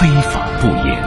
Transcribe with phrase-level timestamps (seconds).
[0.00, 0.98] 非法不严，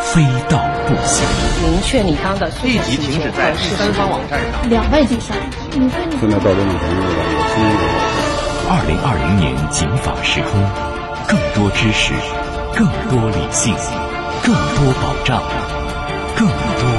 [0.00, 1.22] 非道不行。
[1.62, 4.70] 明确你方的立即停止在第三方网站上。
[4.70, 5.36] 两败俱伤，
[5.72, 7.76] 你说你现在到这种程度了，我心里
[8.70, 10.64] 二零二零年警法时空，
[11.28, 12.14] 更多知识，
[12.74, 13.74] 更多理性，
[14.42, 15.42] 更多保障，
[16.34, 16.54] 更多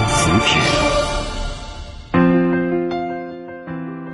[0.07, 0.59] 福祉。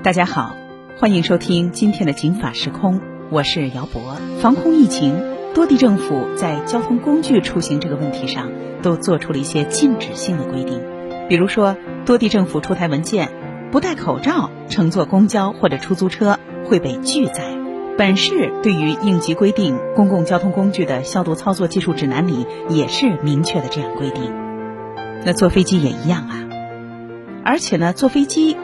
[0.04, 0.56] 大家好，
[0.98, 4.16] 欢迎收听今天的警法时空，我是姚博。
[4.42, 5.22] 防控疫情，
[5.54, 10.82] 多地政府在交通工具出行这个问题上都做出了一些禁止性的规定，
[11.28, 11.76] 比如说，
[12.06, 13.30] 多地政府出台文件，
[13.72, 17.44] 不戴口罩乘坐公交或者出租车会被拒载。
[17.98, 24.34] 本市对于应急规定公共交通工具的消毒操作技术指南里也是明确的这样规定。
[25.26, 26.48] 那坐飞机也一样啊，
[27.44, 28.56] 而且呢，坐飞机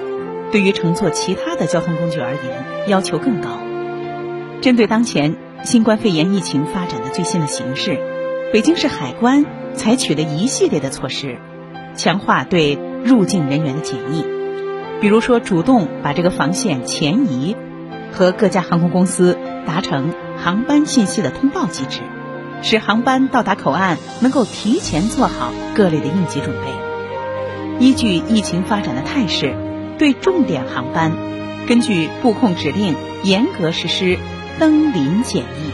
[0.54, 2.44] 对于乘坐其他的交通工具而言
[2.88, 3.50] 要求更高。
[4.62, 8.00] 针对当前新冠肺炎疫情发展的最新的形势，
[8.54, 11.38] 北京市海关采取了一系列的措施，
[11.96, 14.24] 强化对入境人员的检疫，
[15.02, 17.56] 比如说主动把这个防线前移。
[18.14, 22.00] 和各家航空公司达成航班信息的通报机制，
[22.62, 27.86] 使航班到达口岸能够提前做好各类的应急准备。
[27.86, 29.54] 依据疫情发展的态势，
[29.98, 31.12] 对重点航班，
[31.68, 34.18] 根据布控指令严格实施
[34.60, 35.72] 登临检疫。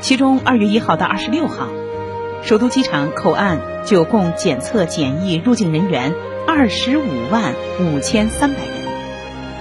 [0.00, 1.68] 其中，二月一号到二十六号，
[2.42, 6.14] 首都机场口岸就共检测检疫入境人员
[6.46, 8.74] 二十五万五千三百人，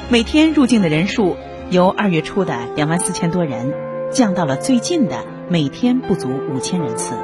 [0.10, 1.38] 每天入境的人数。
[1.72, 3.74] 由二月初的两万四千多人，
[4.12, 7.16] 降到了最近的每天不足五千人次。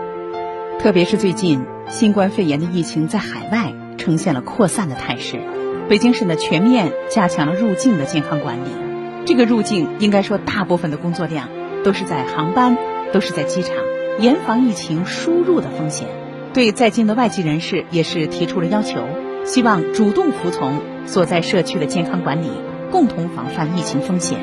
[0.80, 5.40] 特别是最近新冠肺炎的疫情在海外呈现了扩散的态势，
[5.88, 8.91] 北京市呢全面加强了入境的健康管理。
[9.26, 11.50] 这个入境应该说大部分的工作量
[11.84, 12.78] 都是在航班，
[13.14, 13.76] 都是在机场，
[14.20, 16.08] 严防疫情输入的风险。
[16.54, 19.00] 对在京的外籍人士也是提出了要求，
[19.46, 22.48] 希望主动服从所在社区的健康管理。
[22.92, 24.38] 共同防范疫情风险。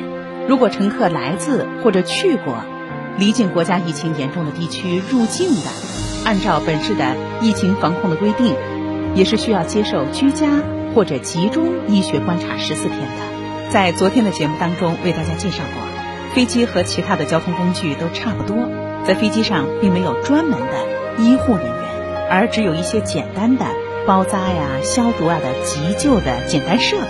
[0.47, 2.55] 如果乘客来自或者去过
[3.19, 5.69] 离境国家疫情严重的地区入境的，
[6.25, 8.55] 按照本市的疫情防控的规定，
[9.13, 10.47] 也是需要接受居家
[10.95, 13.28] 或者集中医学观察十四天的。
[13.71, 18.67] 在昨天的节目当中为大家介绍过，飞机和其他的交通工具都差不多，
[19.05, 23.65] 在飞机上并没有专门的医护人员，而只有一些简单的
[24.07, 27.07] 包扎呀、消毒啊的急救的简单设备。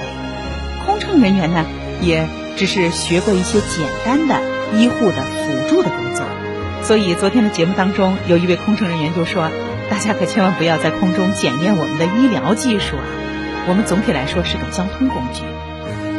[0.86, 1.66] 空乘人员呢，
[2.02, 2.28] 也
[2.58, 4.36] 只是学过一些简单的
[4.76, 6.26] 医护的辅助的工作，
[6.84, 9.50] 所以昨天的节目当中，有一位空乘人员就说
[9.90, 13.08] ：“大家可千万不要在空中检验我们的医疗技术啊！
[13.70, 15.44] 我们总体来说是个交通工具。”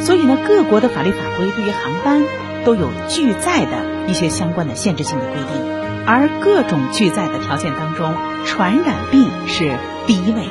[0.01, 2.23] 所以呢，各国的法律法规对于航班
[2.65, 8.13] 都有拒载的一些相关的限制性的规定，而各种拒载的条件当中，
[8.45, 9.71] 传染病是
[10.07, 10.49] 第一位。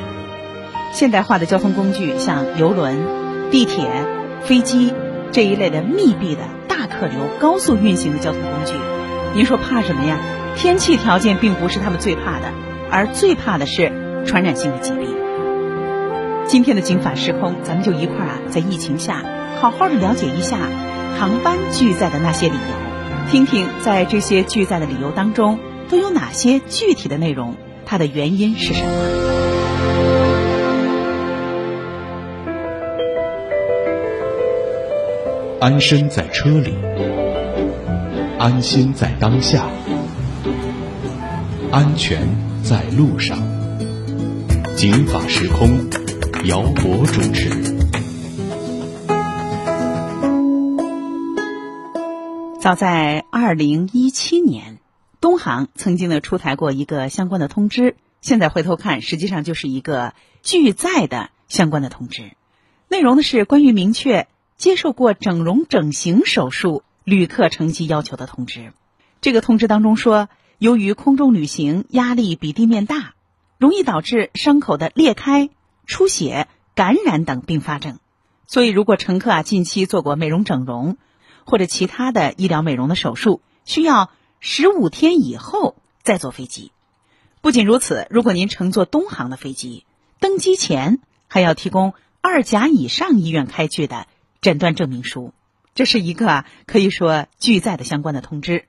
[0.93, 3.21] 现代化的交通工具，像游轮。
[3.51, 3.85] 地铁、
[4.43, 4.93] 飞机
[5.33, 8.73] 这一类的密闭的大客流、高速运行的交通工具，
[9.35, 10.17] 您说怕什么呀？
[10.55, 12.53] 天气条件并不是他们最怕的，
[12.89, 13.91] 而最怕的是
[14.25, 15.05] 传染性的疾病。
[16.47, 19.21] 今天的警法时空，咱们就一块儿啊，在疫情下
[19.61, 20.57] 好好的了解一下
[21.19, 27.53] 航班拒载的那些理由，听听在这些拒载的理由当中都有哪些具体的内容，
[27.85, 28.89] 它的原因是什么？
[35.59, 36.73] 安身在车里，
[38.39, 39.67] 安心在当下，
[41.71, 42.27] 安全
[42.63, 43.37] 在路上。
[44.75, 45.87] 警法时空，
[46.45, 47.80] 姚博主持。
[52.61, 54.77] 早在二零一七年，
[55.19, 60.13] 东航曾经呢出台过一个相关的通知，现在回头看，实际上就是一个
[60.43, 62.33] 拒载的相关的通知，
[62.87, 64.27] 内容呢是关于明确。
[64.57, 68.73] 接受过整容整形手术旅客乘机要求的通知，
[69.21, 73.15] 这个通知当中说，由于空中旅行压力比地面大，
[73.57, 75.49] 容易导致伤口的裂开、
[75.87, 77.97] 出血、感染等并发症，
[78.45, 80.97] 所以如果乘客啊近期做过美容整容
[81.45, 86.71] 或者其他的医疗美容的手术，需要十五天以后再坐飞机。
[87.41, 89.85] 不仅如此，如果您乘坐东航的飞机，
[90.19, 94.07] 登机前还要提供二甲以上医院开具的。
[94.41, 95.35] 诊断证明书，
[95.75, 98.65] 这是一个，可以说拒载的相关的通知。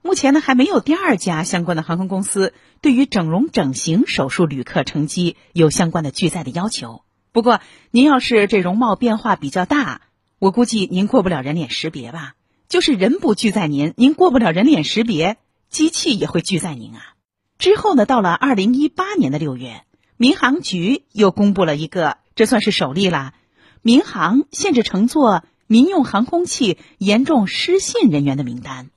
[0.00, 7.02] 目前呢，还没有第二家相关的航空公司对于整容整形手术旅客乘机有相关的拒载的要求。
[7.30, 7.60] 不过，
[7.90, 10.00] 您要是这容貌变化比较大，
[10.42, 12.34] 我估计您过不了人脸识别吧？
[12.68, 15.36] 就是人不拒载您，您过不了人脸识别，
[15.70, 17.14] 机器也会拒载您啊。
[17.58, 19.84] 之后呢，到了二零一八年的六月，
[20.16, 23.34] 民航局又公布了一个，这算是首例啦，
[23.82, 28.90] 民航限制乘坐民用航空器严重失信人员的名单。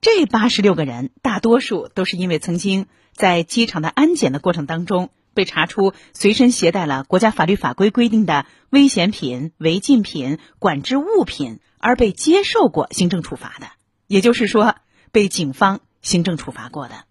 [0.00, 13.68] 这八十六个人，大多数都是因为曾经在机场的安检的过程当中被查出随身携带了国家法律法规规定的危险品、违禁品、管制物品，而被接受过行政处罚的，
[14.06, 14.76] 也就是说
[15.10, 17.04] 被警方行政处罚过的。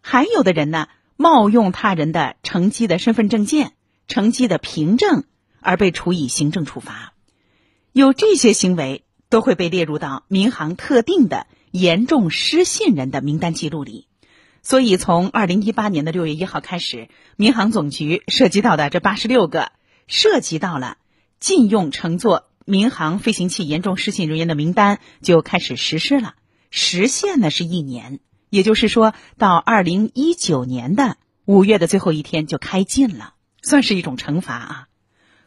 [0.00, 3.72] 还有的人呢，冒用他人的乘机的身份证件、
[4.08, 5.24] 乘机的凭证
[5.60, 7.12] 而被处以行政处罚，
[7.92, 11.46] 有这些行为都会被列入到民航特定的。
[11.72, 14.05] 严重失信人的名单记录里，
[14.66, 19.70] 所以从二零一八年的六月一号开始，民航总局涉及到的这八十六个
[20.08, 20.98] 涉及到了
[21.38, 26.34] 禁用乘坐民航飞行器严重失信人员的名单就开始实施了，
[26.68, 28.18] 时限呢是一年，
[28.50, 34.88] 也就是说到二零一九年的五月的最后一天就开禁了，算是一种惩罚啊。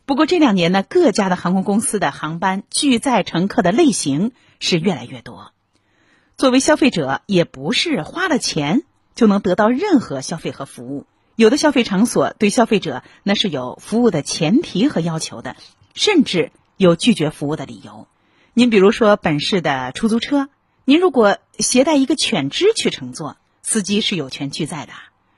[0.05, 4.31] 不过这两年呢，各家的航空公司的航班拒载乘客的类型
[4.61, 5.51] 是越来越多。
[6.37, 8.83] 作为消费者，也不是花了钱
[9.15, 11.05] 就能得到任何消费和服务。
[11.35, 15.55] 有的消费场所对消费者那是有服务的前提和要求的，
[15.93, 18.07] 甚至有拒绝服务的理由。
[18.53, 20.49] 您比如说本市的出租车，
[20.83, 24.91] 您如果携带一个犬只去乘坐，司机是有权拒载的。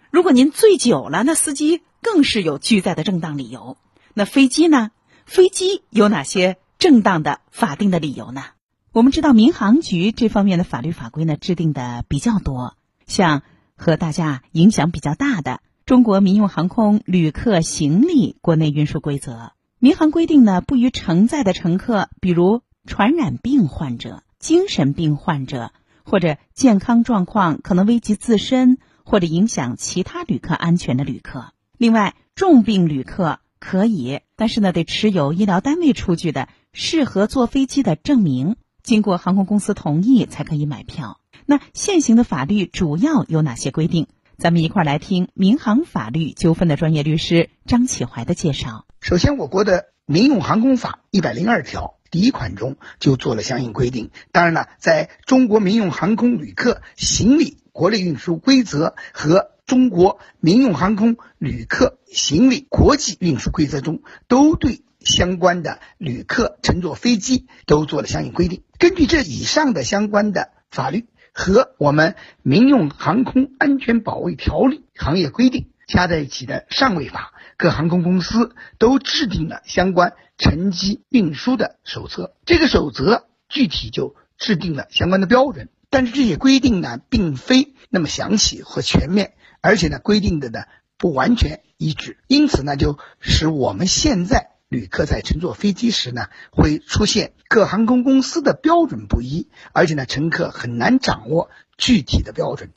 [0.10, 3.78] 如果您醉酒了，那司机更是有拒载的正当理由。
[4.14, 4.92] 那飞机呢？
[5.26, 8.44] 飞机有哪些正当的法定的理由呢？
[8.92, 12.76] 我们知道，民航局这方面的法律法规呢制定的比较多，
[13.06, 13.44] 像
[13.82, 15.54] 和大家影响比较大的
[15.88, 19.34] 《中国民用航空旅客行李国内运输规则》，
[19.80, 25.72] 民航规定呢，不予承载的乘客，比如传染病患者、精神病患者，
[26.04, 31.52] 或者健康状况可能危及自身或者影响其他旅客安全的旅客。
[31.80, 38.58] 另外，重病旅客可以，但是呢，得持有医疗单位出具的适合坐飞机的证明。
[38.84, 41.20] 经过航空公司同意才可以买票。
[41.46, 44.08] 那现行的法律主要有哪些规定？
[44.38, 48.86] 咱们一块儿来听民航法律纠纷的专业律师张启怀的介绍。
[49.00, 54.10] 首先，我国的《民用航空法》一百零二条第一款中就做了相应规定。
[54.32, 64.84] 当然了，在中国民用航空旅客行李国内运输规则和中国民用航空旅客行李国际运输规则中，都对。
[65.04, 68.62] 相关的旅客乘坐飞机都做了相应规定。
[68.78, 82.36] 根据这以上的相关的法律和我们民用航空安全保卫条例行业规定加在一起的上位法，各航空公司都制定了相关乘机运输的手册。
[82.46, 90.60] 这个守则具体就制定了相关的标准，但是这些规定呢，并非那么详细和全面，而且呢，规定的呢
[90.98, 94.51] 不完全一致，因此呢，就使我们现在。
[94.72, 102.70] 旅客在乘坐飞机时呢，会出现各航空公司的标准不一，而且呢，乘客很难掌握具体的标准。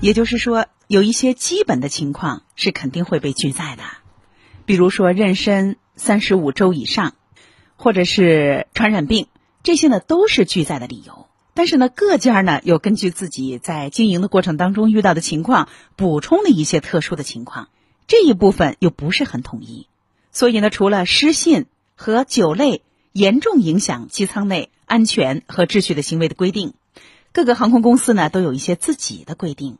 [0.00, 3.84] 也就是说，有一些基本的情况是肯定会被拒载的，
[4.64, 7.14] 比如说妊娠三十五周以上，
[7.76, 9.28] 或者是传染病，
[9.62, 11.28] 这些呢都是拒载的理由。
[11.54, 17.68] 但是呢，各家呢又根据自己在经营的过程当中遇到的情况，补充了一些特殊的情况。
[18.06, 19.88] 这一部分又不是很统一，
[20.30, 22.82] 所以呢，除了失信和酒类
[23.12, 26.74] 严重影响机舱内安全和秩序的行为的规定，
[27.32, 29.78] 各个航空公司呢都有一些自己的规定。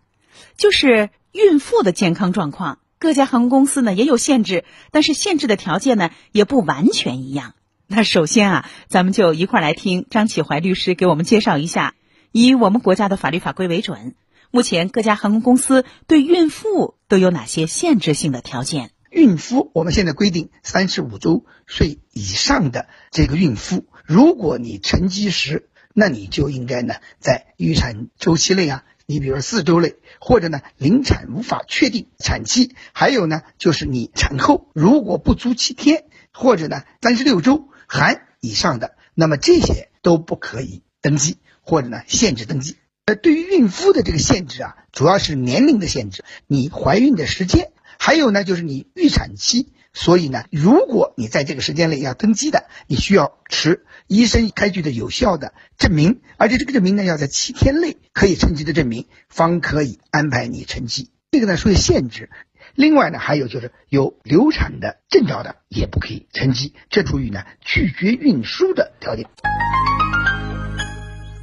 [0.57, 7.55] 就是孕妇的健康状况，各家航空公司呢也有限制，但是限制的条件呢也不完全一样。
[7.87, 11.95] 那首先啊，咱们就一块儿来听张启怀律师给我们介绍一下，
[12.33, 14.17] 以我们国家的法律法规为准。
[14.57, 18.91] 目前各家航空公司对孕妇都有哪些限制性的条件？
[19.11, 42.77] 孕妇，我们现在规定三十五周岁以上的这个孕妇，如果你乘机时，那你就应该呢在预产周期内啊，你比如说四周内，或者呢临产无法确定产期，还有呢就是你产后如果不足七天，或者呢三十六周含以上的，那么这些都不可以登记，或者呢限制登记。
[43.15, 47.71] 对于孕妇的这个限制啊，主要是年龄的限制，你怀孕的时间，
[48.01, 49.73] 还有呢就是你预产期。
[49.93, 61.11] 所以呢，如果你在这个时间内要登记的，你需要持医生开具的有效的证明，而且这个证明呢要在七天内可以乘机的证明，方可以安排你乘机。
[61.31, 62.29] 这个呢属于限制。
[62.75, 69.27] 另外呢，还有就是有流产的症状的也不可以乘机，这属于呢拒绝运输的条件。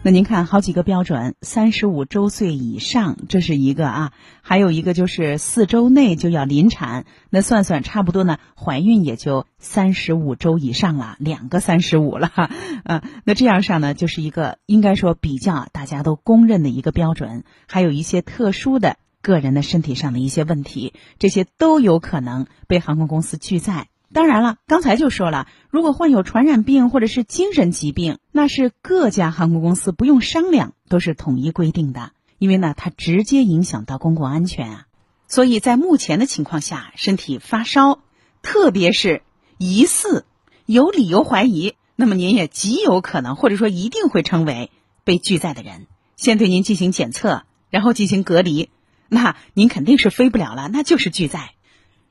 [0.06, 12.28] 那您看，好几个标准，三十五周岁以上，这是一个啊，还有一个就是四周内就要临产，那算算差不多呢，怀孕也就三十五周以上了，两个三十五了，
[12.84, 23.88] 啊，那这样上呢，就是一个应该说比较大家都公认的一个标准，还有一些特殊的个人的身体上的一些问题，这些都有可能被航空公司拒载。
[24.14, 32.12] 当然了，刚才就说了，如果患有传染病或者是精神疾病，那是各家航空公司不用商量，都是统一规定的。
[32.38, 34.86] 因为呢，它直接影响到公共安全啊。
[35.28, 38.00] 所以在目前的情况下，身体发烧，
[38.44, 39.24] 特别是
[39.58, 40.26] 疑似
[40.68, 44.70] 有理由怀疑，那么您也极有可能或者说一定会成为
[45.04, 45.88] 被拒载的人。
[46.16, 48.70] 先对您进行检测，然后进行隔离，
[49.10, 51.54] 那您肯定是飞不了了，那就是拒载。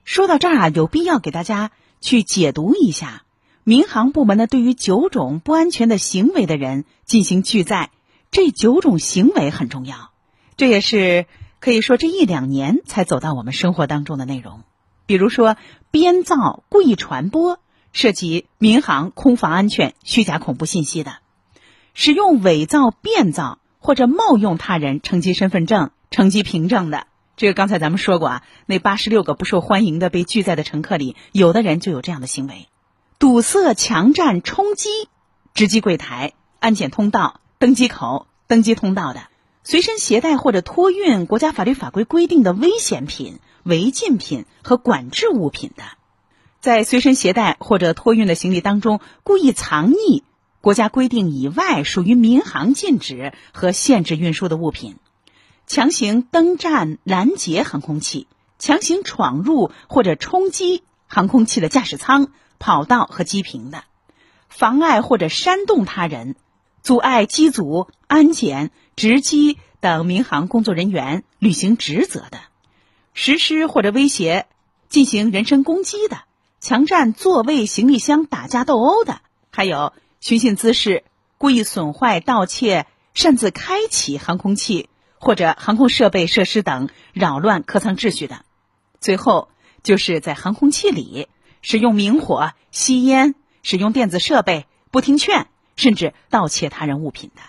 [0.05, 1.71] 说到这儿啊，有必要给大家。
[2.03, 3.23] 去解读一下，
[3.65, 7.91] 民航部门呢对于九种不安全的行为的人进行拒载，
[8.31, 10.11] 这九种行为很重要，
[10.59, 11.25] 这也是
[11.61, 14.63] 可以说这一两年才走到我们生活当中的内容。
[15.07, 15.57] 比如说，
[15.91, 17.59] 编造、故意传播
[17.93, 21.13] 涉及民航空防安全虚假恐怖信息的；
[21.95, 27.07] 使用伪造、变造或者冒用他人乘机身份证、乘机凭证的。
[27.35, 32.69] 这个刚才咱们说过啊，那八十六个不受欢迎的被拒载的乘客里，有的人就有这样的行为：
[33.19, 34.89] 堵塞、强占、冲击
[35.55, 39.23] 值机柜台、安检通道、登机口、登机通道的；
[39.65, 45.85] 随身携带或者托运国家法律法规规定的危险品、违禁品和管制物品的；
[46.61, 50.23] 在随身携带或者托运的行李当中故意藏匿
[50.61, 54.97] 国家规定以外属于民航禁止和限制运输的物品。
[55.73, 58.27] 强行登站拦截航空器，
[58.59, 63.85] 强行闯入或者冲击航空器的驾驶舱、跑道和机坪的，
[64.51, 66.37] 妨碍或者煽动他人，
[66.83, 72.39] 阻碍机组、安检、值机等民航工作人员履行职责的，
[73.15, 74.45] 实施或者威胁
[74.91, 76.19] 进行人身攻击的，
[76.61, 81.05] 强占座位、行李箱、打架斗殴的，还有寻衅滋事、
[81.39, 84.91] 故意损坏、盗窃、擅自开启航空器。
[85.23, 88.45] 或者航空设备设施等扰乱客舱秩序的，
[89.01, 89.49] 最后
[89.85, 91.29] 就是在航空器里
[91.63, 97.43] 使用明火、吸烟、使用电子设备、不听劝，甚至盗窃他人物品的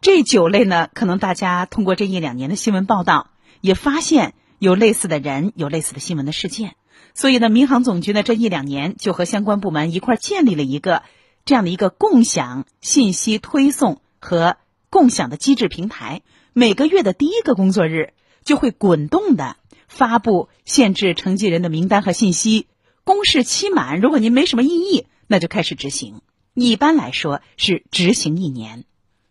[0.00, 3.28] 这九类呢，可能大家通过这一两年的新闻报道，
[3.60, 6.74] 也发现有类似的人，有类似的新闻的事件。
[7.12, 11.02] 所以呢，民航总局呢这一两年就和相关部门一块建立了一个
[11.44, 14.56] 这样的一个共享信息推送和
[14.88, 16.22] 共享的机制平台。
[16.52, 18.12] 每个月的第一个工作日，
[18.44, 22.66] 就会滚动的发布限制乘机人的名单和信息。
[23.04, 26.20] 公示期满，如果您没什么异议，那就开始执行。
[26.54, 28.84] 一般来说是执行一年。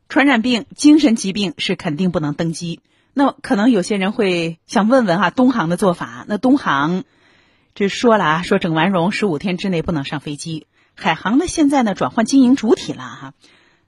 [0.07, 2.79] 传染病、精神疾病是肯定不能登机。
[3.13, 6.25] 那可能有些人会想问问哈，东航的做法？
[6.27, 7.03] 那东航
[7.75, 10.67] 这说了啊，说整完容十五天之内不能上飞机。
[10.95, 13.33] 海航呢，现在呢转换经营主体了哈。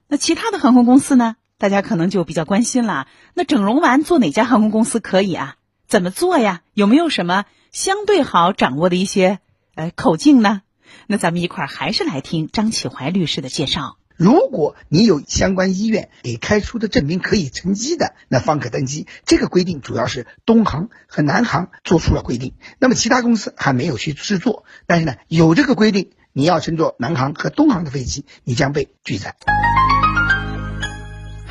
[0.06, 1.36] 那其他的航空公司呢？
[1.62, 5.54] 大家可能就比较关心了，那整容完做哪家航空公司可以啊？
[5.86, 6.62] 怎么做呀？
[6.74, 9.38] 有没有什么相对好掌握的一些
[9.76, 10.62] 呃口径呢？
[11.06, 13.96] 那咱们一块儿还是来听张启怀律师的介绍。
[14.16, 19.06] 如果你有相关医院给开出的证明可以乘机的，那方可登机。
[19.24, 24.64] 这个规定主要是东航和南航做出了规定，那么其他公司还没有去制作。
[24.88, 29.36] 但是呢，有这个规定，你要乘坐南航和东航的飞机，你将被拒载。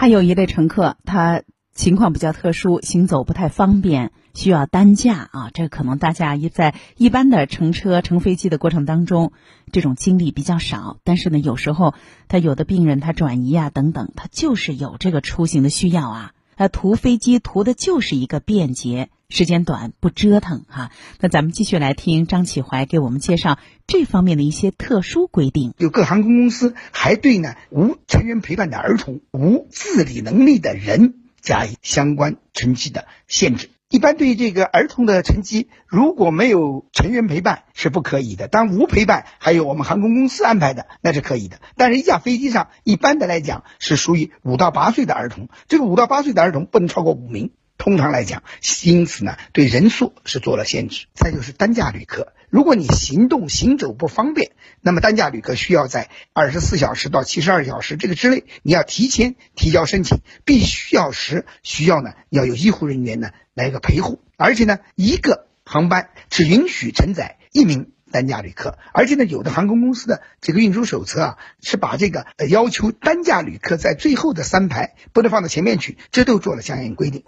[0.01, 1.43] 还有一类乘客，他
[1.75, 5.51] 情况比较特殊，行走不太方便，需要担架啊。
[5.53, 9.31] 这可能大家一在一般的乘车、乘飞机的过程当中，
[9.72, 10.98] 这种经历比较少。
[11.03, 11.93] 但是呢，有时候
[12.27, 16.31] 他有的病人他转移啊等等，他就是有这个出行的需要啊。
[16.55, 19.12] 他图飞机图的就是一个便捷。
[19.32, 23.58] 时间短不折腾哈，那咱们继续来听张启怀给我们介绍
[23.88, 25.74] 这方面的一些特殊规定。
[25.78, 33.70] 有各航空公司还对呢无成人陪伴的儿童、无自理能力的人加以相关乘机的限制。
[33.90, 38.50] 一般对于这个儿童的乘机，如果没有成员陪伴是不可以的。
[38.50, 41.60] 当无陪伴，还有我们航空公司安排的，那是可以的。
[41.76, 47.52] 但是，一架飞机上一般的来讲是属于五到八岁的儿童，这个五到八岁的儿童不能超过五名。
[47.82, 48.44] 通常来讲，
[48.84, 51.08] 因此呢，对人数是做了限制。
[51.16, 68.77] 再就是单价旅客，如果你行动行走不方便，那么单价旅客需要在二十四小时到七十二小时这个之内，你要提前提交申请，必须要时需要呢要有医护人员呢来个陪护，而且呢一个航班只允许承载一名单价旅客。
[68.94, 77.24] 而且呢，有的航空公司的这个运输手册啊，是把这个要求单价旅客在最后的三排不能放到前面去，这都做了相应规定。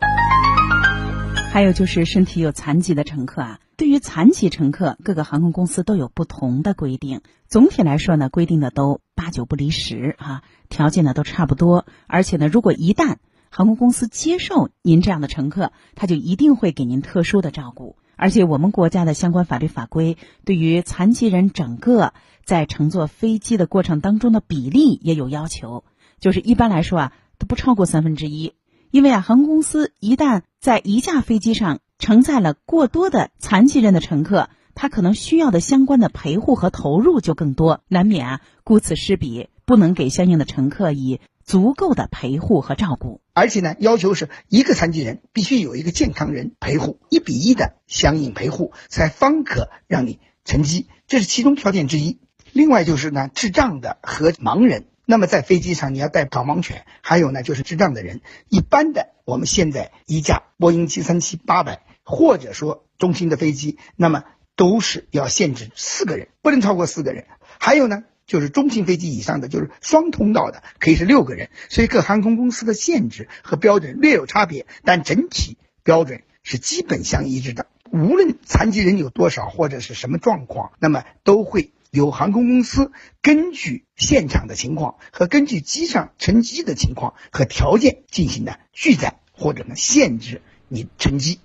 [1.52, 7.22] 还有就是身体有残疾的乘客啊，对于残疾乘客，各个航空公司都有不同的规定。
[7.48, 11.86] 总体来说呢，规定的都八九不离十啊，条件呢都差不多。
[12.08, 13.18] 而且呢，如果一旦
[13.52, 17.98] 航空公司接受您这样的乘客，他就一定会给您特殊的照顾。
[18.16, 22.14] 而且我们国家的相关法律法规对于残疾人整个
[22.46, 25.84] 在乘坐飞机的过程当中的比例也有要求，
[26.20, 28.54] 就是一般来说啊，都不超过三分之一。
[28.92, 43.22] 因为啊，航空公司一旦在一架飞机上承载了过多的残疾人的乘客，他可能需要的相关的陪护和投入就更多，难免啊顾此失彼，不能给相应的乘客以足够的陪护和照顾。
[43.34, 52.20] 而且呢，要求是一个残疾人必须有一个健康人陪护，一比一的相应陪护，才方可让你乘机，这是其中条件之一。
[52.52, 54.86] 另外就是呢，智障的和盲人。
[55.06, 58.22] 那么在飞机上你要带导盲犬，还有呢就是智障的人。
[58.48, 64.24] 一般的，我们现在一架波音七三七八百，或者说中型的飞机，那么
[64.56, 67.26] 都是要限制四个人，不能超过四个人。
[67.60, 71.52] 还有呢，就是中型飞机以上的，就是双通道的，可以是六个人。
[71.70, 77.68] 所以各航空公司的限制和标准略有差别，但整体标准是基本相一致的。
[77.92, 81.70] 无论残疾人有多少或者是什么状况，那么都会。
[81.92, 91.40] 由航空公司根据现场的情况和根据机上乘机的情况和条件进行的拒载或者呢限制你乘机。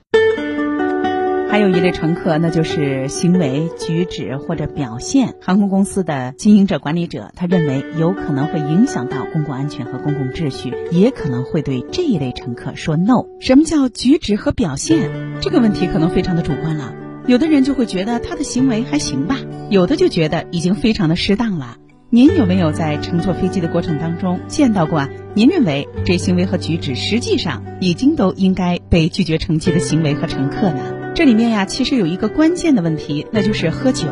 [1.50, 13.24] 还有一类乘客，那就是行为举止或者表现，航空公司的经营者管理者他认为有可能会影响到公共安全和公共秩序，也可能会对这一类乘客说 no。
[13.40, 15.10] 什么叫举止和表现？
[15.40, 16.92] 这个问题可能非常的主观了。
[17.26, 19.38] 有的人就会觉得他的行为还行吧，
[19.70, 21.76] 有的就觉得已经非常的适当了。
[22.10, 25.08] 您有没有在乘坐飞机的过程当中见到过？
[25.34, 30.97] 您认为这行为和举止实际上已经都应该被拒绝乘机的行为和乘客呢？
[31.18, 34.06] 这里面呀，其实有一个关键的问题，那就是喝酒。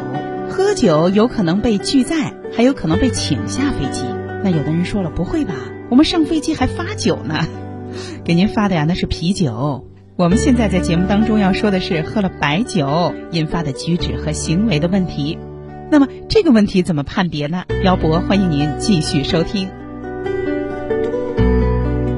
[0.50, 4.02] 喝酒有可能被拒载，还有可能被请下飞机。
[4.42, 5.54] 那有的人说了，不会吧？
[5.88, 7.46] 我们上飞机还发酒呢？
[8.26, 9.86] 给您发的呀，那是啤酒。
[10.16, 15.38] 我们现在在节目当中要说的是喝了白酒引发的举止和行为的问题。
[15.92, 17.62] 那么这个问题怎么判别呢？
[17.84, 19.68] 姚博欢迎您继续收听。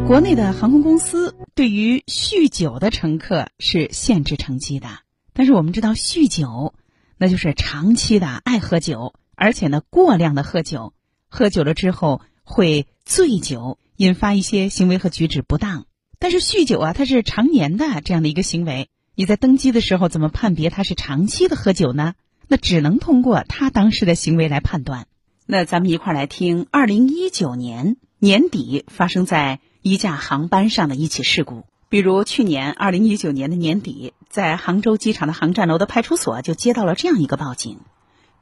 [0.07, 5.01] 国内的航空公司对于酗酒的乘客是限制乘机的，
[5.33, 6.73] 但是我们知道酗酒
[7.17, 10.93] 那就是长期的爱喝酒，而且呢过量的喝酒，
[11.29, 15.87] 喝酒了之后会醉酒，引发一些行为和举止不当。
[16.21, 18.89] 但是酗酒啊，它是常年的这样的一个行为。
[19.17, 22.15] 你在登机的时候怎么判别他是长期的喝酒呢？
[22.47, 25.09] 那只能通过他当时的行为来判断。
[25.45, 31.65] 那咱们一块儿来听二零一九年年底发生在一架航班上的一起事故。
[31.89, 37.81] 比如去年二零一九年的年底，在杭州机场的航站楼的派出所就接到了这样一个报警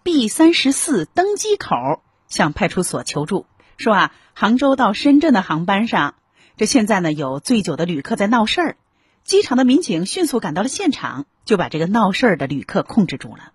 [0.03, 6.15] ：B 三十四登机口向派出所求助，说啊，杭州到深圳的航班上。
[6.57, 8.77] 这现在呢，有醉酒的旅客在闹事儿，
[9.23, 13.53] 机场的民警迅速赶到了现场，就把这个闹事儿的旅客控制住了。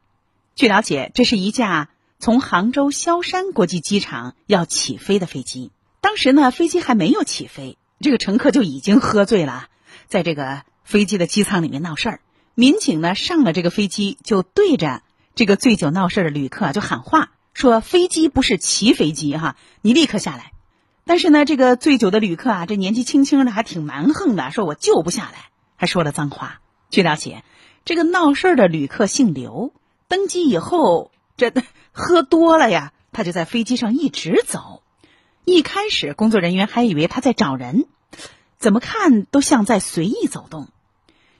[0.55, 5.71] 据了解，这是一架从杭州萧山国际机场要起飞的飞机。
[5.99, 9.67] 当时呢，飞机还没有起飞，这个乘客就已经喝醉了，
[10.07, 12.19] 在这个飞机的机舱里面闹事儿。
[12.55, 15.03] 民警呢上了这个飞机，就对着
[15.35, 20.51] 这个醉酒闹事儿的旅客就喊话，说：“飞机不是骑飞机哈，你立刻下来。”
[21.05, 26.59] 但是呢，这个醉酒的旅客啊，这年纪轻轻的还挺蛮横的，说我救不下来，还说了脏话。
[26.89, 27.43] 据了解，
[27.85, 29.73] 这个闹事儿的旅客姓刘，
[30.07, 31.53] 登机以后这
[31.91, 34.80] 喝多了呀，他就在飞机上一直走。
[35.45, 37.85] 一开始工作人员还以为他在找人，
[38.57, 40.69] 怎么看都像在随意走动。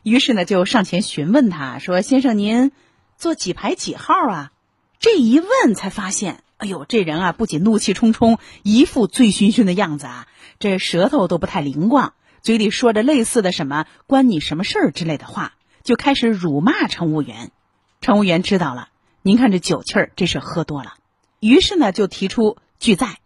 [0.04, 2.72] 于是呢，就上前询问他说：“先生，您
[3.18, 4.52] 坐几排几号啊？”
[5.00, 6.44] 这一问才发现。
[6.58, 10.28] 哎呦，这人啊，不仅怒气冲冲，一副醉醺醺的样子啊，
[10.60, 17.52] 这舌头都不太灵光，嘴里说着类似的什么“关你什么事儿”之类的话，就开始辱骂乘务员。
[18.00, 18.90] 乘务员知道了，
[19.24, 20.94] 您看这酒气儿，这是喝多了。
[21.40, 23.21] 于是呢，就提出拒载。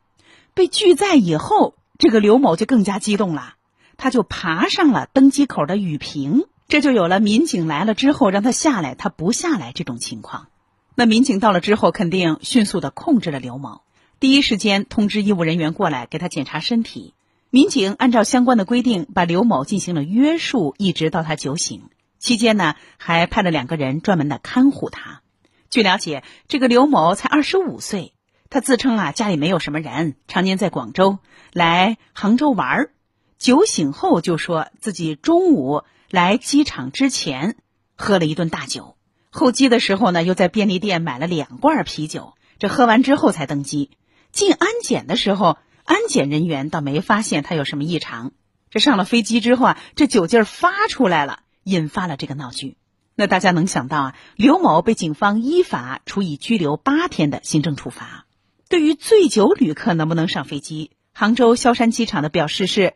[0.55, 3.55] 被拒载以后，这个刘某就更加激动了，
[3.97, 10.47] 他就爬上了登机口的雨屏，这就有了民警来了之后让他下来，他不下来这种情况。
[10.95, 13.81] 那民警到了之后，肯定迅速的控制了刘某，
[14.21, 17.13] 第一时间通知医务人员过来给他检查身体。
[17.49, 21.89] 民警按照相关的规定，把刘某进行了约束，一直到他酒醒。
[22.17, 25.21] 期间呢，还派了两个人专门的看护他。
[25.69, 28.13] 据了解，这个刘某才二十五岁，
[28.55, 31.19] 他自称啊家里没有什么人，常年在广州，
[31.51, 32.91] 来杭州玩儿。
[33.37, 37.57] 酒醒后就说自己中午来机场之前
[37.97, 38.95] 喝了一顿大酒，
[39.29, 43.91] 候机的时候呢又在便利店买了两罐啤酒，这喝完之后才登机。
[44.31, 48.31] 进安检的时候，安检人员倒没发现他有什么异常。
[48.69, 52.77] 这上了飞机之后啊，这酒劲儿发出来了，引发了这个闹剧。
[53.15, 58.24] 那大家能想到啊，刘某被警方依法处以拘留八天的行政处罚。
[58.67, 62.95] 对于醉酒旅客能不能上飞机，杭州萧山机场的表示是，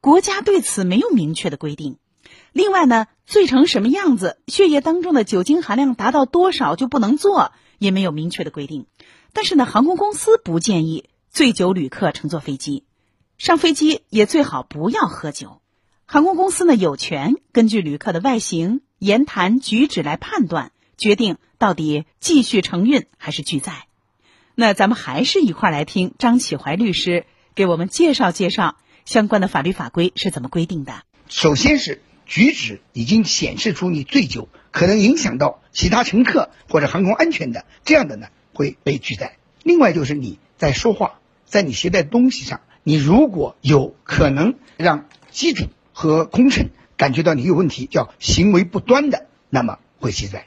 [0.00, 1.96] 国家对此没有明确的规定。
[2.52, 8.86] 另外呢，醉成什么样子，血液当中的酒精含量达到多少就不能坐，也没有明确的规定。
[9.32, 12.84] 但是呢，航空公司不建议醉酒旅客乘坐飞机，
[13.38, 15.62] 上飞机也最好不要喝酒。
[16.04, 23.87] 航空公司呢有权根据旅客的外形、言谈举止来判断，决定到底继续承运还是拒载。
[24.60, 31.04] 那咱们还是一块儿来听张启怀律师给我们介绍介绍相关的法律法规是怎么规定的。
[31.28, 39.36] 首先是举止已经显示出你醉酒，可能影响到其他乘客或者航空安全的，这样的呢会被拒载。
[39.62, 50.46] 另外就是你在说话，在你携带东西上，你如果有可能让机主和空乘感觉到你有问题，叫行为不端的，那么会拒载。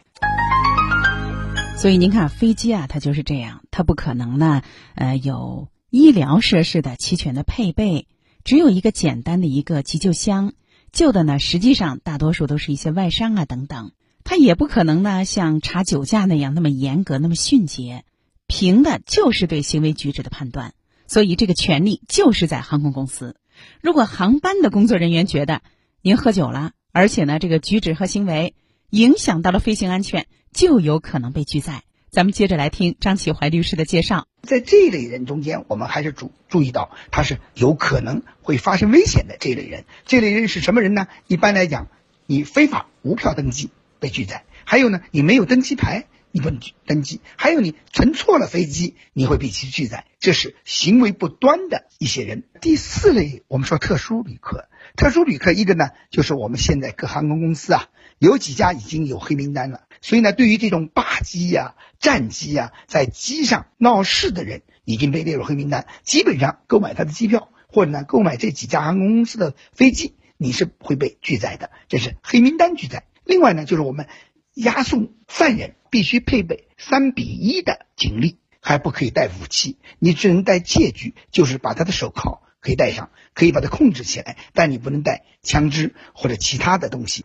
[1.81, 4.61] 所以您看，飞机啊，它就是这样，它不可能呢，
[4.93, 8.05] 呃，有医疗设施的齐全的配备，
[8.43, 10.53] 只有一个简单的一个急救箱，
[10.91, 18.05] 救的呢，实际上大多数都是一些外伤啊等等，它也不可能呢像查酒驾那样那么严格，那么迅捷，
[18.45, 20.75] 凭的就是对行为举止的判断，
[21.07, 23.37] 所以这个权利就是在航空公司。
[23.81, 25.63] 如果航班的工作人员觉得
[26.03, 28.53] 您喝酒了，而且呢这个举止和行为
[28.91, 30.27] 影响到了飞行安全。
[30.53, 31.83] 就有可能被拒载。
[32.09, 34.27] 咱们接着来听张启怀律师的介绍。
[34.41, 39.85] 在这一类人中间，我们还是注注意到他是有可能会发生危险的这一类人。
[40.05, 41.07] 这类人是什么人呢？
[41.27, 41.87] 一般来讲，
[42.25, 50.05] 你非法无票登机被拒载；还有呢，你没有登机牌你不能登机；还有你乘错了飞机你会被其拒载。
[50.19, 52.43] 这是行为不端的一些人。
[52.59, 54.67] 第四类，我们说特殊旅客。
[54.97, 57.85] 特殊旅客一个呢，就是我们现在各航空公司啊，
[58.19, 59.83] 有几家已经有黑名单了。
[60.01, 65.85] 所以呢，对于这种霸机呀、战机呀，在机上闹事的人，已经被列入黑名单。
[66.03, 73.03] 基本上购买他的机票，或者呢购买这几家航空公司的飞机，你是会被拒载的，这是黑名单拒载。
[73.23, 74.07] 另外呢，就是我们
[74.55, 87.21] 押送犯人必须配备三比一的警力，还不可以带武器，你只能带戒具，就是把他的手铐可以戴上，可以把它控制起来，但你不能带枪支或者其他的东西。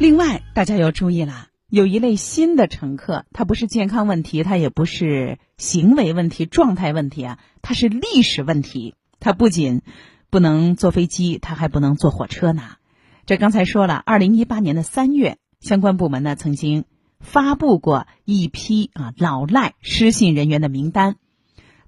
[0.00, 8.94] 另外，大家要注意了，有一类新的乘客，他不是健康问题，他也不是行为问题、状态问题啊，他是历史问题。
[9.18, 9.82] 他不仅
[10.30, 12.62] 不能坐飞机，他还不能坐火车呢。
[13.26, 16.84] 这刚才说了，二零一八年的三月，相关部门呢曾经
[17.18, 21.16] 发布过一批啊老赖失信人员的名单。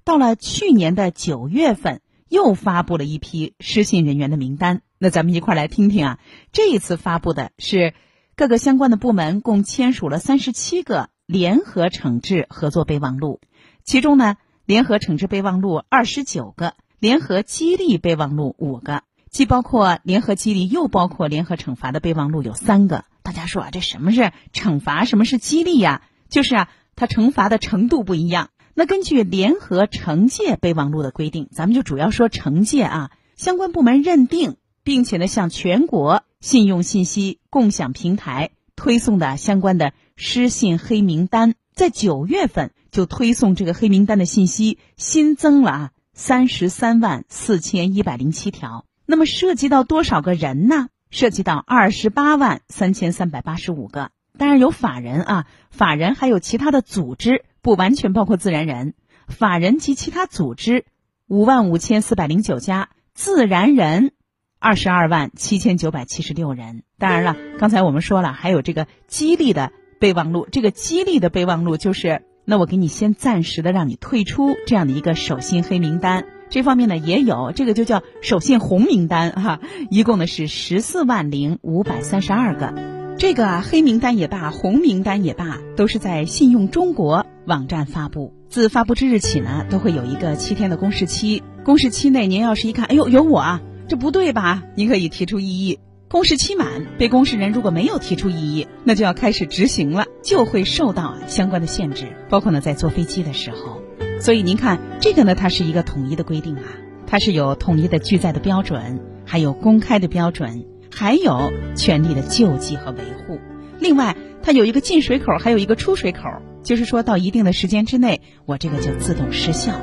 [0.03, 4.81] 到了去年的九月份，又发布了一批失信人员的名单。
[5.03, 6.19] 那咱们一块儿来听听啊，
[6.51, 7.95] 这一次发布的是
[8.35, 13.41] 各个相关的部门共签署了三十七个联合惩治合作备忘录，
[13.83, 23.03] 其中呢，联合惩治备忘录二十九个，联合激励备忘录五个，既包括联合激励又包括联合惩罚的备忘录有三个。
[23.23, 26.03] 大家说啊，这什么是惩罚，什么是激励呀？
[26.29, 28.51] 就是啊，它惩罚的程度不一样。
[28.75, 34.57] 那根据联合惩戒备忘录的规定，咱们就主要说惩戒啊，相关部门认定。
[34.83, 48.85] 并且呢，向全国信用信息共享平台推送的相关的失信黑名单，在九月份就推送这个黑名单的信息新增了啊三十三万四千一百零七条。
[49.05, 50.87] 那么涉及到多少个人呢？
[51.09, 54.11] 涉及到二十八万三千三百八十五个。
[54.37, 58.93] 当然有法人啊，法人还有其他的组织，不完全包括自然人。
[59.27, 60.85] 法人及其他组织
[61.27, 64.13] 五万五千四百零九家，自然人。
[64.61, 66.83] 二十二万七千九百七十六人。
[66.99, 70.47] 当然了，刚才我们说了，还有这个激励的备忘录。
[70.51, 76.25] 这个激励的备忘录就是，那我给你先暂时的让你退出这样的一个守信黑名单。
[76.51, 79.59] 这方面呢也有，这个就叫守信红名单哈。
[79.89, 82.71] 一共呢是十四万零五百三十二个。
[83.17, 88.35] 这个啊黑名单也罢，红名单也罢，都是在信用中国网站发布。
[88.47, 91.41] 自发布之日起呢，都会有一个七天的公示期。
[91.63, 93.61] 公示期内，您要是一看，哎呦，有我啊。
[93.91, 94.63] 这不对吧？
[94.75, 95.81] 您可以提出异议。
[96.07, 103.81] 公示期满，被公示人如果没有提出异议，那就要开始执行了，就会受到相关的限制，包括呢在坐飞机的时候。
[104.21, 106.63] 所以您看，这个呢，它是一个统一的规定啊，
[107.05, 113.41] 它是有统一的拒载的标准，还有公开的标准，还有权利的救济和维护。
[113.77, 116.29] 另外，它有一个进水口，还有一个出水口，
[116.63, 119.73] 就是说到一定的时间之内，我这个就自动失效。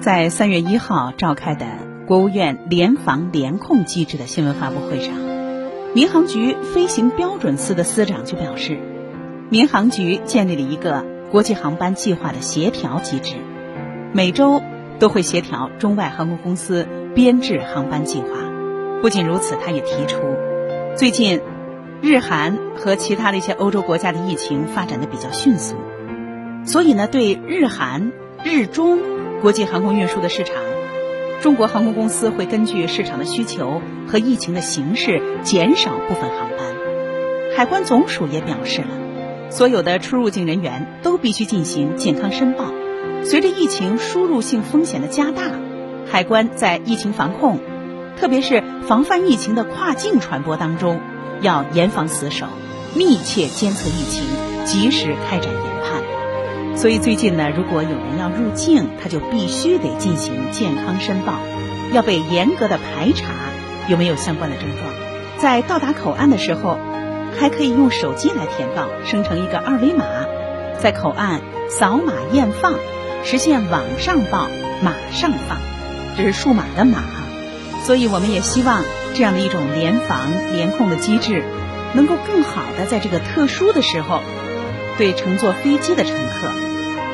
[0.00, 1.66] 在三月一号召开的
[2.08, 5.12] 国务院联防联控机制的新闻发布会上。
[5.94, 8.78] 民航局飞行标准司的司长就表示，
[9.50, 13.34] 民航局建立了一个国际航班计划的协调机制，
[14.14, 14.62] 每周
[14.98, 18.28] 都会协调中外航空公司编制航班计划。
[19.02, 20.16] 不仅如此，他也提出，
[20.96, 21.42] 最近
[22.00, 25.76] 日韩和其他的一些欧洲国家的疫情发展的比较迅速，
[26.64, 28.98] 所以呢，对日韩、日中
[29.42, 30.54] 国际航空运输的市场。
[31.40, 36.58] 中国航空公司会根据市场的需求和疫情的形势减少部分航班。
[37.56, 38.88] 海关总署也表示了，
[39.50, 42.64] 所有的出入境人员都必须进行健康申报。
[43.24, 45.42] 随着疫情输入性风险的加大，
[46.10, 47.60] 海关在疫情防控，
[48.16, 51.00] 特别是防范疫情的跨境传播当中，
[51.40, 52.46] 要严防死守，
[52.94, 54.24] 密切监测疫情，
[54.64, 55.52] 及时开展。
[56.78, 61.40] 所以最近呢，如果有人要入境，他就必须得进行健康申报，
[61.92, 63.26] 要被严格的排查
[63.88, 64.88] 有没有相关的症状。
[65.38, 66.78] 在到达口岸的时候，
[67.36, 70.04] 还可以用手机来填报，生成一个二维码，
[70.78, 72.74] 在口岸扫码验放，
[73.24, 74.46] 实现网上报、
[74.80, 75.58] 马上放，
[76.16, 77.02] 这是数码的码。
[77.82, 81.42] 所以我们也希望这样的一种联防联控的机制，
[81.94, 84.20] 能够更好的在这个特殊的时候，
[84.96, 86.67] 对乘坐飞机的乘客。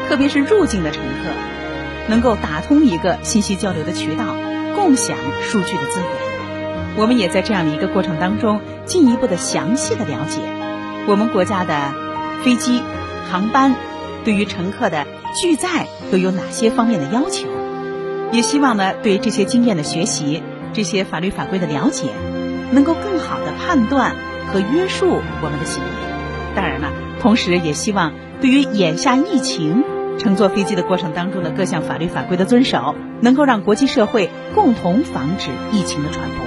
[0.09, 1.31] 特别是入境的乘客，
[2.09, 4.37] 能够打通一个信息交流的渠道，
[4.75, 6.09] 共享数据的资源。
[6.97, 10.39] 我们也在这样的一个过程当中，进一步的详细的了解
[11.09, 11.75] 我们国家的
[12.45, 12.81] 飞机
[13.31, 13.75] 航班
[14.25, 17.49] 对于乘客的拒载都有哪些方面的要求。
[18.31, 22.09] 也希望呢，对这些经验的学习，这些法律法规的了解，
[22.71, 24.15] 能够更好的判断
[24.53, 25.89] 和约束我们的行为。
[26.55, 29.83] 当然了，同时也希望对于眼下疫情。
[30.19, 36.47] 乘坐飞机的过程当中的各项法律法规的遵守，能够让国际社会共同防止疫情的传播。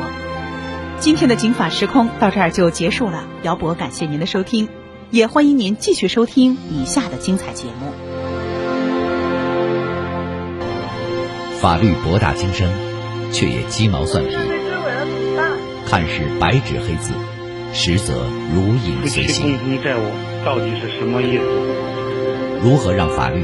[0.99, 4.67] 今天的《警法时空》到这儿就结束了，姚博感谢您的收听，
[5.11, 7.93] 也欢迎您继续收听以下的精彩节目。
[11.59, 12.67] 法律博大精深，
[13.31, 14.35] 却也鸡毛蒜皮，
[15.87, 17.13] 看似白纸黑字，
[17.73, 18.13] 实则
[18.55, 19.57] 如影随形。
[19.57, 20.01] 共同债务
[20.43, 21.43] 到底是什么意思？
[22.63, 23.43] 如何让法律